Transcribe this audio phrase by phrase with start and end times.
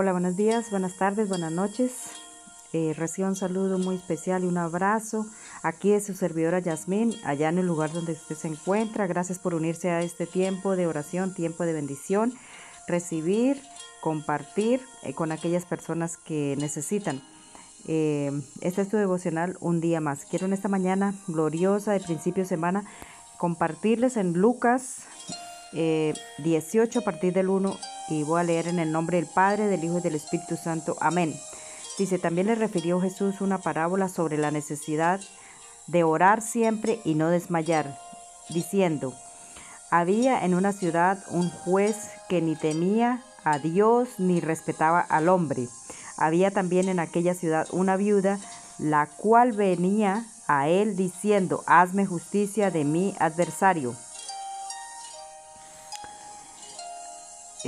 [0.00, 2.12] Hola, buenos días, buenas tardes, buenas noches.
[2.72, 5.26] Eh, recibo un saludo muy especial y un abrazo.
[5.64, 9.08] Aquí es su servidora Yasmín, allá en el lugar donde usted se encuentra.
[9.08, 12.32] Gracias por unirse a este tiempo de oración, tiempo de bendición,
[12.86, 13.60] recibir,
[14.00, 17.20] compartir eh, con aquellas personas que necesitan.
[17.88, 18.30] Eh,
[18.60, 20.26] este es tu devocional un día más.
[20.26, 22.84] Quiero en esta mañana gloriosa de principio de semana
[23.36, 25.08] compartirles en Lucas
[25.72, 27.76] 18 a partir del 1
[28.08, 30.96] y voy a leer en el nombre del Padre, del Hijo y del Espíritu Santo.
[31.00, 31.34] Amén.
[31.98, 35.20] Dice, también le refirió Jesús una parábola sobre la necesidad
[35.86, 37.98] de orar siempre y no desmayar,
[38.50, 39.14] diciendo,
[39.90, 45.68] había en una ciudad un juez que ni temía a Dios ni respetaba al hombre.
[46.16, 48.38] Había también en aquella ciudad una viuda,
[48.78, 53.94] la cual venía a él diciendo, hazme justicia de mi adversario.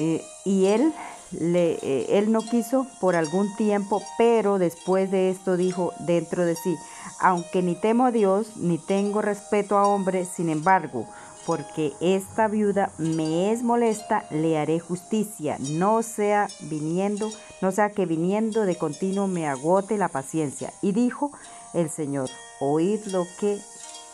[0.02, 0.94] Eh, y él,
[1.30, 6.56] le, eh, él no quiso por algún tiempo, pero después de esto dijo dentro de
[6.56, 6.74] sí,
[7.20, 11.06] aunque ni temo a Dios, ni tengo respeto a hombres, sin embargo,
[11.44, 17.30] porque esta viuda me es molesta, le haré justicia, no sea viniendo,
[17.60, 20.72] no sea que viniendo de continuo me agote la paciencia.
[20.80, 21.30] Y dijo
[21.74, 23.58] el Señor, oíd lo que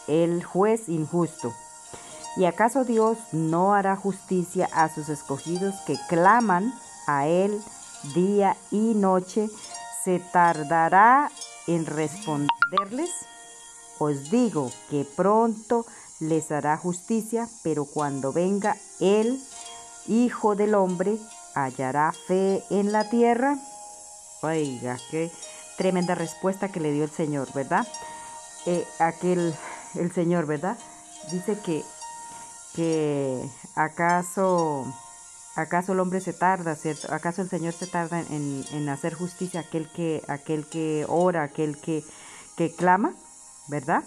[0.09, 1.53] el juez injusto.
[2.37, 6.75] ¿Y acaso Dios no hará justicia a sus escogidos que claman
[7.07, 7.59] a Él
[8.15, 9.49] día y noche?
[10.05, 11.31] ¿Se tardará
[11.67, 13.11] en responderles?
[13.99, 15.87] Os digo que pronto
[16.21, 19.43] les hará justicia, pero cuando venga el
[20.07, 21.19] Hijo del Hombre,
[21.55, 23.57] hallará fe en la tierra.
[24.43, 25.33] Oiga, qué
[25.79, 27.87] tremenda respuesta que le dio el Señor, ¿verdad?
[28.67, 29.55] Eh, aquel,
[29.95, 30.77] el Señor, ¿verdad?
[31.33, 31.83] Dice que
[32.77, 33.43] que
[33.75, 34.85] acaso,
[35.57, 37.13] acaso el hombre se tarda, ¿cierto?
[37.13, 42.05] ¿Acaso el Señor se tarda en, hacer justicia aquel que, aquel que ora, aquel que,
[42.57, 43.15] que clama,
[43.69, 44.05] ¿verdad?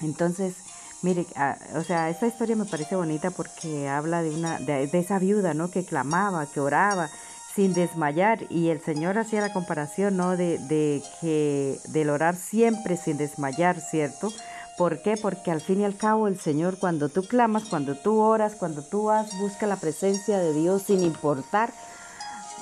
[0.00, 0.54] Entonces,
[1.02, 5.18] mire, ah, o sea, esta historia me parece bonita porque habla de una, de, esa
[5.18, 5.70] viuda, ¿no?
[5.70, 7.10] Que clamaba, que oraba
[7.54, 10.36] sin desmayar y el Señor hacía la comparación, ¿no?
[10.36, 14.32] De, de que del orar siempre sin desmayar, ¿cierto?
[14.76, 15.16] ¿Por qué?
[15.16, 18.82] Porque al fin y al cabo el Señor, cuando tú clamas, cuando tú oras, cuando
[18.82, 21.72] tú vas, busca la presencia de Dios sin importar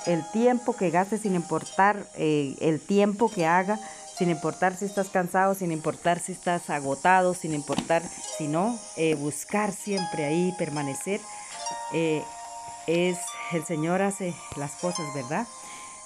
[0.05, 3.79] el tiempo que gastes, sin importar eh, el tiempo que haga,
[4.17, 8.01] sin importar si estás cansado, sin importar si estás agotado, sin importar,
[8.37, 11.19] sino eh, buscar siempre ahí, permanecer.
[11.93, 12.23] Eh,
[12.87, 13.17] es
[13.51, 15.47] el Señor hace las cosas, ¿verdad?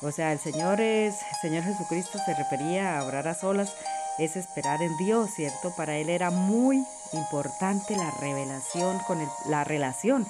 [0.02, 3.76] O sea, el Señor es, el Señor Jesucristo se refería a orar a solas
[4.20, 5.74] es esperar en Dios, ¿cierto?
[5.76, 10.26] Para él era muy importante la revelación con la relación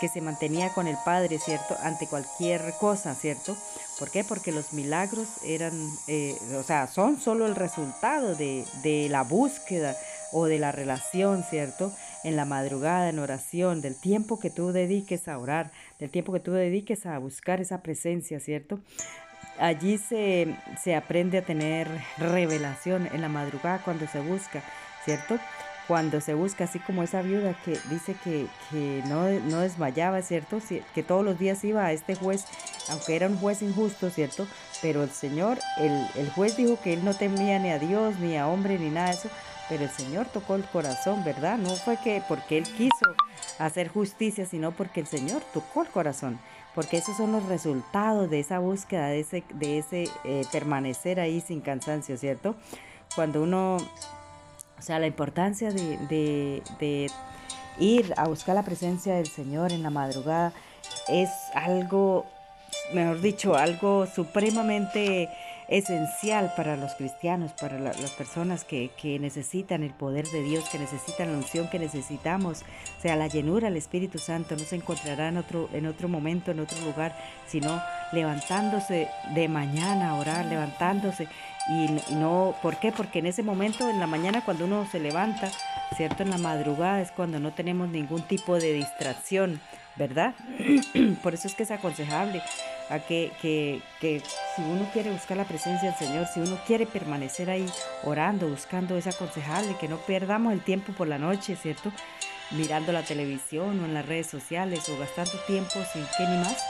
[0.00, 1.76] que se mantenía con el Padre, ¿cierto?
[1.80, 3.56] Ante cualquier cosa, ¿cierto?
[4.00, 4.24] ¿Por qué?
[4.24, 5.72] Porque los milagros eran,
[6.08, 9.96] eh, o sea, son solo el resultado de, de la búsqueda
[10.32, 11.92] o de la relación, ¿cierto?
[12.24, 15.70] En la madrugada, en oración, del tiempo que tú dediques a orar,
[16.00, 18.80] del tiempo que tú dediques a buscar esa presencia, ¿cierto?
[19.62, 20.56] Allí se,
[20.96, 24.60] aprende a tener revelación en la madrugada cuando se busca,
[25.04, 25.38] ¿cierto?
[25.86, 28.46] Cuando se busca, así como esa viuda que dice que,
[29.06, 30.58] no, no, desmayaba, ¿cierto?
[30.94, 32.44] Que todos los días iba a este juez,
[32.88, 34.46] aunque era un juez injusto, ¿cierto?
[34.80, 38.36] Pero el Señor, el, el juez dijo que él no temía ni a Dios, ni
[38.36, 39.28] a hombre, ni nada de eso,
[39.72, 41.56] pero el Señor tocó el corazón, ¿verdad?
[41.56, 43.16] No fue que porque él quiso
[43.58, 46.38] hacer justicia, sino porque el Señor tocó el corazón
[46.74, 51.40] porque esos son los resultados de esa búsqueda, de ese, de ese eh, permanecer ahí
[51.40, 52.54] sin cansancio, ¿cierto?
[53.14, 57.10] Cuando uno, o sea, la importancia de, de
[57.78, 60.52] ir a buscar la presencia del Señor en la madrugada
[61.08, 62.26] es algo,
[62.92, 65.30] mejor dicho, algo supremamente
[65.68, 68.90] esencial para los cristianos, para las personas que,
[69.20, 72.62] necesitan el poder de Dios, que necesitan la unción que necesitamos.
[72.98, 76.50] O sea, la llenura del Espíritu Santo no se encontrará en otro, en otro momento,
[76.50, 77.82] en otro lugar, sino
[78.12, 81.28] levantándose de mañana a orar, levantándose.
[81.68, 82.92] Y, no, ¿por qué?
[82.92, 85.50] Porque en ese momento, en la mañana, cuando uno se levanta,
[85.96, 86.22] ¿cierto?
[86.22, 89.60] En la madrugada es cuando no tenemos ningún tipo de distracción,
[89.96, 90.34] ¿verdad?
[91.22, 92.42] Por eso es que es aconsejable
[92.90, 94.22] a que, que, que,
[94.54, 97.66] si uno quiere buscar la presencia del Señor, si uno quiere permanecer ahí
[98.04, 101.92] orando, buscando, es aconsejable que no perdamos el tiempo por la noche, ¿cierto?
[102.50, 106.62] Mirando la televisión o en las redes sociales o gastando tiempo sin que ni más,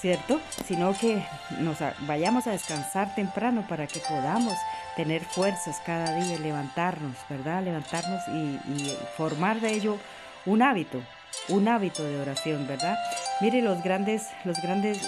[0.00, 0.40] ¿cierto?
[0.66, 1.22] Sino que
[1.58, 4.54] nos vayamos a descansar temprano para que podamos
[4.96, 7.62] tener fuerzas cada día, levantarnos, ¿verdad?
[7.62, 9.98] Levantarnos y, y formar de ello
[10.46, 11.00] un hábito,
[11.48, 12.96] un hábito de oración, ¿verdad?
[13.40, 15.00] Mire los grandes, los grandes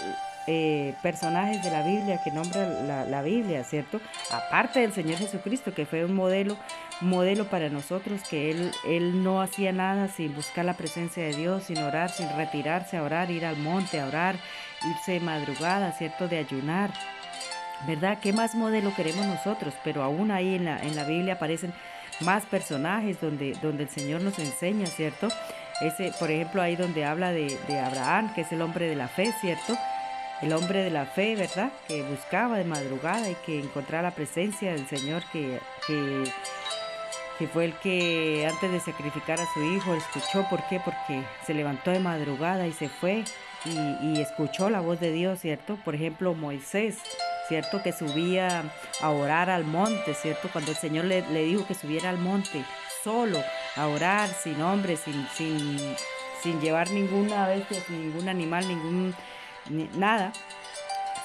[0.53, 4.01] eh, personajes de la Biblia que nombra la, Biblia, ¿cierto?
[4.33, 6.57] Aparte del Señor Jesucristo, que fue un modelo,
[7.01, 11.63] modelo para nosotros, que él, él no hacía nada sin buscar la presencia de Dios,
[11.65, 14.35] sin orar, sin retirarse a orar, ir al monte a orar,
[14.91, 16.27] irse de madrugada, ¿cierto?
[16.27, 16.91] De ayunar.
[17.87, 18.19] ¿Verdad?
[18.21, 19.73] ¿Qué más modelo queremos nosotros?
[19.85, 21.73] Pero aún ahí en la, en la Biblia aparecen
[22.23, 25.29] más personajes donde, donde el Señor nos enseña, ¿cierto?
[25.81, 29.33] Ese, por ejemplo, ahí donde habla de, Abraham, que es el hombre de la fe,
[29.41, 29.79] ¿cierto?
[30.43, 31.71] El hombre de la fe, ¿verdad?
[31.87, 37.75] Que buscaba de madrugada y que encontraba la presencia del Señor, que, que, fue el
[37.75, 40.47] que antes de sacrificar a su hijo escuchó.
[40.49, 40.81] ¿Por qué?
[40.83, 43.25] Porque se levantó de madrugada y se fue
[43.65, 45.77] y, escuchó la voz de Dios, ¿cierto?
[45.85, 46.99] Por ejemplo, Moisés.
[47.49, 47.83] ¿cierto?
[47.83, 48.63] Que subía
[49.01, 50.49] a orar al monte, ¿cierto?
[50.53, 52.65] Cuando el Señor le, le, dijo que subiera al monte
[53.03, 53.43] solo,
[53.77, 55.79] a orar, sin hombre, sin, sin,
[56.43, 59.15] sin llevar ninguna bestia, ningún animal, ningún
[59.71, 60.33] nada,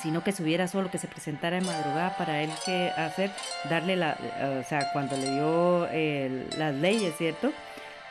[0.02, 3.32] sino que subiera solo, que se presentara en madrugada para él que hacer,
[3.70, 4.18] darle la,
[4.60, 5.88] o sea, cuando le dio
[6.58, 7.52] las leyes, ¿cierto?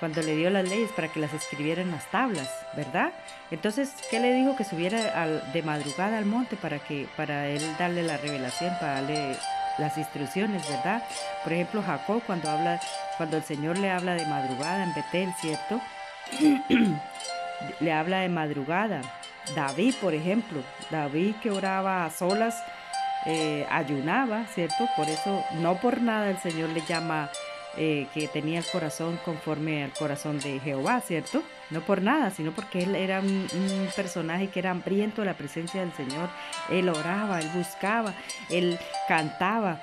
[0.01, 3.13] Cuando le dio las leyes para que las escribiera en las tablas, ¿verdad?
[3.51, 4.57] Entonces, ¿qué le dijo?
[4.57, 8.95] Que subiera al, de madrugada al monte para que, para él darle la revelación, para
[8.95, 9.37] darle
[9.79, 11.03] las instrucciones, ¿verdad?
[11.43, 12.81] Por ejemplo, Jacob cuando habla,
[13.17, 15.81] cuando el Señor le habla de madrugada en Betel, ¿cierto?
[17.81, 19.01] le habla de madrugada.
[19.55, 22.63] David, por ejemplo, David que oraba a solas,
[23.27, 24.87] eh, ayunaba, ¿cierto?
[24.97, 27.31] Por eso, no por nada el Señor le llama
[27.77, 31.43] eh, que tenía el corazón conforme al corazón de Jehová, ¿cierto?
[31.71, 33.49] No por nada, sino porque él era un,
[33.97, 36.29] personaje que era hambriento de la presencia del Señor.
[36.71, 38.15] Él oraba, él buscaba,
[38.49, 39.81] él cantaba.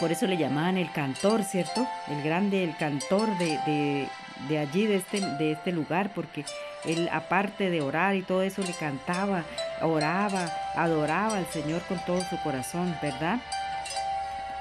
[0.00, 1.86] Por eso le llamaban el cantor, ¿cierto?
[2.08, 4.08] El grande, el cantor de,
[4.48, 6.44] de, allí, de este, de este lugar, porque
[6.86, 9.44] él aparte de orar y todo eso, le cantaba,
[9.82, 13.38] oraba, adoraba al Señor con todo su corazón, ¿verdad?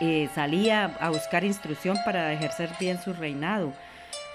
[0.01, 3.71] Eh, salía a buscar instrucción para ejercer bien su reinado,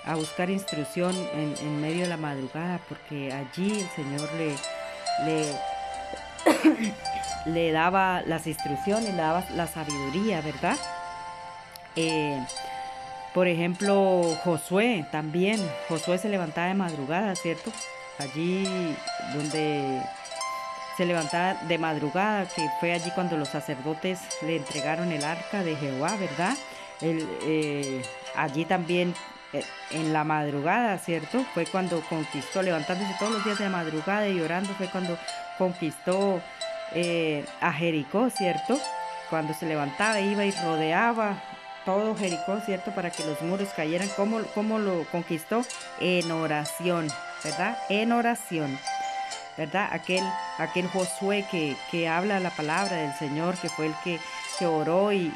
[0.07, 4.57] a buscar instrucción en, medio de la madrugada, porque allí el Señor le,
[7.47, 10.77] le, daba las instrucciones, le daba la sabiduría, ¿verdad?
[11.97, 12.41] Eh,
[13.35, 17.71] por ejemplo, Josué también, Josué se levantaba de madrugada, ¿cierto?
[18.19, 18.65] Allí
[19.35, 20.03] donde
[20.97, 25.77] se levantaba de madrugada, que fue allí cuando los sacerdotes le entregaron el arca de
[25.77, 26.55] Jehová, ¿verdad?
[27.03, 28.03] Eh,
[28.35, 29.15] allí también
[29.53, 29.63] eh,
[29.93, 31.45] en la madrugada, ¿cierto?
[31.55, 35.17] Fue cuando conquistó, levantándose todos los días de madrugada y orando, fue cuando
[35.57, 36.41] conquistó
[36.95, 38.79] eh, a Jericó, ¿cierto?
[39.31, 41.41] Cuando se levantaba, iba y rodeaba
[41.85, 42.93] todo Jericó, ¿cierto?
[42.93, 44.09] Para que los muros cayeran.
[44.17, 45.65] ¿Cómo, cómo lo conquistó?
[46.01, 47.09] En oración,
[47.45, 47.79] ¿verdad?
[47.89, 48.79] En oración.
[49.57, 49.89] ¿verdad?
[49.93, 50.25] Aquel,
[50.59, 54.19] aquel Josué que, que habla la palabra del Señor, que fue el que,
[54.61, 55.33] que oró y,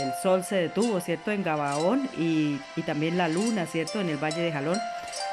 [0.00, 1.30] el sol se detuvo, ¿cierto?
[1.30, 4.00] En Gabaón y, también la luna, ¿cierto?
[4.00, 4.78] En el Valle de Jalón.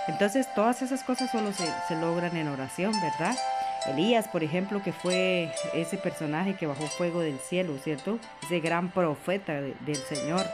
[0.07, 3.35] Entonces todas esas cosas solo se, logran en oración, ¿verdad?
[3.87, 8.19] Elías, por ejemplo, que fue ese personaje que bajó fuego del cielo, ¿cierto?
[8.43, 10.45] Ese gran profeta del Señor.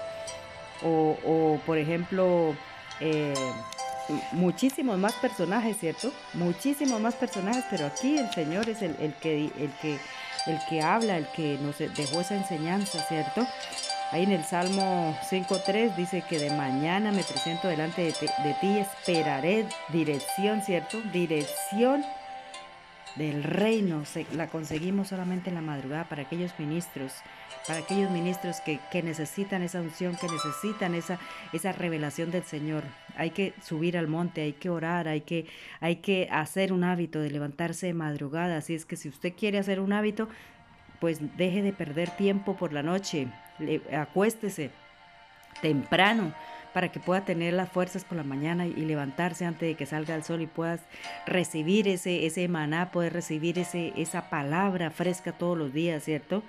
[0.83, 2.56] O, o, por ejemplo,
[3.00, 3.33] eh,
[4.31, 6.12] muchísimos más personajes, ¿cierto?
[6.33, 9.98] Muchísimos más personajes, pero aquí el Señor es el, que, el, que,
[10.46, 13.46] el que habla, el que nos dejó esa enseñanza, ¿cierto?
[14.12, 18.77] Ahí en el Salmo 5.3 dice que de mañana me presento delante de, de ti,
[18.77, 21.01] esperaré dirección, ¿cierto?
[21.12, 22.05] Dirección
[23.17, 27.13] del reino la conseguimos solamente en la madrugada para aquellos ministros,
[27.67, 31.19] para aquellos ministros que, necesitan esa unción, que necesitan esa,
[31.53, 32.83] esa revelación del Señor.
[33.15, 35.47] Hay que subir al monte, hay que orar, hay que,
[35.79, 38.57] hay que hacer un hábito de levantarse de madrugada.
[38.57, 40.29] Así es que si usted quiere hacer un hábito,
[41.00, 43.27] pues deje de perder tiempo por la noche,
[43.91, 44.71] acuéstese
[45.62, 46.33] temprano
[46.77, 50.13] para que pueda tener las fuerzas por la mañana y levantarse antes de que salga
[50.13, 50.79] el sol y puedas
[51.25, 56.43] recibir ese, ese maná, poder recibir ese, esa palabra fresca todos los días, ¿cierto?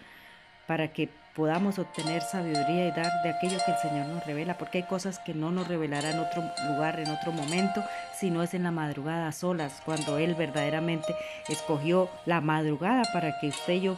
[0.67, 1.09] Para que
[1.39, 5.21] podamos obtener sabiduría y dar de aquello que el Señor nos revela, porque hay cosas
[5.21, 7.81] que no nos revelará en otro lugar, en otro momento,
[8.19, 11.15] si no es en la madrugada solas, cuando Él verdaderamente
[11.49, 13.97] escogió la madrugada para que usted y yo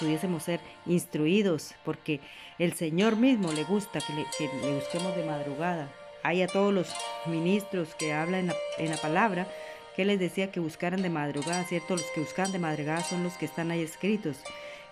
[0.00, 2.18] pudiésemos ser instruidos, porque
[2.58, 5.88] el Señor mismo le gusta que le, busquemos de madrugada.
[6.24, 6.92] Hay a todos los
[7.26, 9.46] ministros que hablan en la, palabra
[9.94, 11.94] que les decía que buscaran de madrugada, ¿cierto?
[11.94, 14.38] Los que buscan de madrugada son los que están ahí escritos,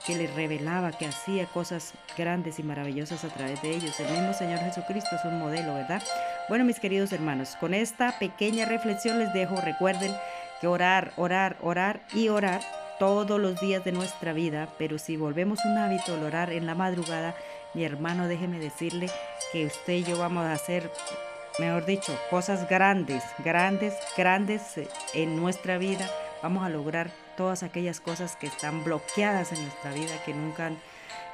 [0.07, 3.99] que les revelaba, que hacía cosas grandes y maravillosas a través de ellos.
[4.01, 6.03] El mismo Señor Jesucristo es un modelo, ¿verdad?
[6.49, 10.13] Bueno, mis queridos hermanos, con esta pequeña reflexión les dejo, recuerden
[10.61, 12.61] que orar, orar, orar y orar
[12.99, 16.75] todos los días de nuestra vida, pero si volvemos un hábito el orar en la
[16.75, 17.35] madrugada,
[17.73, 19.07] mi hermano, déjeme decirle
[19.53, 20.91] que usted y yo vamos a hacer,
[21.59, 24.63] mejor dicho, cosas grandes, grandes, grandes
[25.15, 26.11] en nuestra vida.
[26.43, 30.73] Vamos a lograr todas aquellas cosas que están bloqueadas en nuestra vida, que nunca,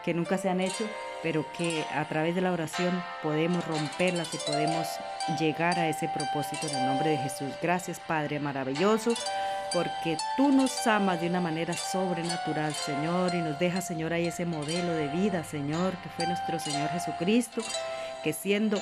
[0.04, 0.84] que nunca se han hecho,
[1.20, 4.86] pero que a través de la oración podemos romperlas y podemos
[5.40, 7.48] llegar a ese propósito en el nombre de Jesús.
[7.60, 9.14] Gracias Padre maravilloso
[9.72, 14.46] porque tú nos amas de una manera sobrenatural, Señor, y nos dejas, Señor, ahí ese
[14.46, 17.62] modelo de vida, Señor, que fue nuestro Señor Jesucristo,
[18.22, 18.80] que siendo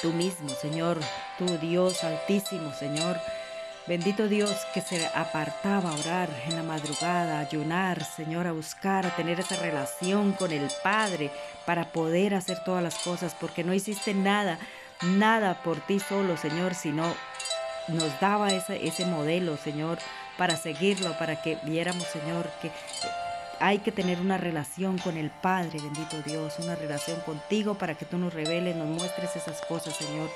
[0.00, 0.98] tú mismo, Señor,
[1.36, 3.18] tu Dios altísimo, Señor,
[3.88, 9.04] Bendito Dios que se apartaba a orar en la madrugada, a ayunar, Señor, a buscar,
[9.04, 11.32] a tener esa relación con el Padre
[11.66, 14.60] para poder hacer todas las cosas, porque no hiciste nada,
[15.02, 17.12] nada por ti solo, Señor, sino
[17.88, 19.98] nos daba ese, ese modelo, Señor,
[20.38, 22.70] para seguirlo, para que viéramos, Señor, que
[23.58, 28.04] hay que tener una relación con el Padre, bendito Dios, una relación contigo para que
[28.04, 30.30] tú nos reveles, nos muestres esas cosas, Señor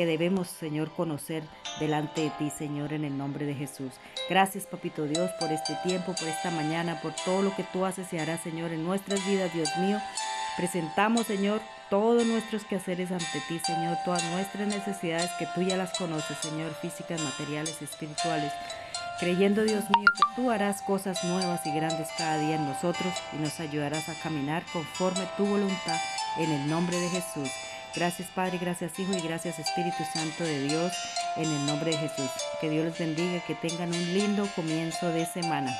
[0.00, 1.42] que debemos, Señor, conocer
[1.78, 3.92] delante de ti, Señor, en el nombre de Jesús.
[4.30, 8.10] Gracias, Papito Dios, por este tiempo, por esta mañana, por todo lo que tú haces
[8.14, 9.98] y harás, Señor, en nuestras vidas, Dios mío.
[10.56, 15.92] Presentamos, Señor, todos nuestros quehaceres ante ti, Señor, todas nuestras necesidades que tú ya las
[15.98, 18.54] conoces, Señor, físicas, materiales, espirituales.
[19.18, 23.36] Creyendo, Dios mío, que tú harás cosas nuevas y grandes cada día en nosotros y
[23.36, 26.00] nos ayudarás a caminar conforme tu voluntad
[26.38, 27.50] en el nombre de Jesús.
[27.94, 30.92] Gracias Padre, gracias Hijo y gracias Espíritu Santo de Dios
[31.36, 32.30] en el nombre de Jesús.
[32.60, 35.72] Que Dios los bendiga, que tengan un lindo comienzo de semana.